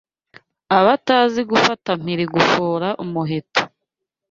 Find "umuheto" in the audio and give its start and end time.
3.03-3.61